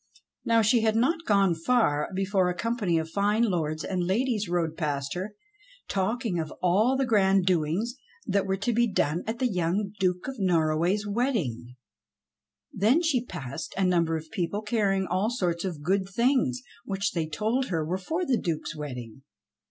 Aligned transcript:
Now 0.43 0.63
she 0.63 0.81
had 0.81 0.95
not 0.95 1.25
gone 1.27 1.53
far 1.53 2.09
before 2.15 2.49
a 2.49 2.55
company 2.57 2.97
of 2.97 3.11
fine 3.11 3.43
lords 3.43 3.83
and 3.83 4.03
ladies 4.03 4.49
rode 4.49 4.75
past 4.75 5.13
her 5.13 5.35
talking 5.87 6.39
of 6.39 6.51
all 6.59 6.97
the 6.97 7.05
grand 7.05 7.45
doings 7.45 7.97
that 8.25 8.41
THE 8.41 8.43
BLACK 8.43 8.45
BULL 8.47 8.47
OF 8.47 8.47
NORROWAY 8.47 8.47
i6i 8.47 8.47
were 8.47 8.57
to 8.57 8.73
be 8.73 8.87
done 8.91 9.23
at 9.27 9.37
the 9.37 9.47
young 9.47 9.91
Duke 9.99 10.27
of 10.27 10.39
Norroway's 10.39 11.05
wedding. 11.05 11.75
Then 12.73 13.03
she 13.03 13.23
passed 13.23 13.75
a 13.77 13.83
number 13.85 14.17
of 14.17 14.31
people 14.31 14.63
carrying 14.63 15.05
all 15.05 15.29
sorts 15.29 15.63
of 15.63 15.83
good 15.83 16.09
things 16.09 16.63
which 16.83 17.11
they 17.11 17.27
told 17.27 17.67
her 17.67 17.85
were 17.85 17.99
for 17.99 18.25
the 18.25 18.39
Duke's 18.41 18.75
wedding. 18.75 19.21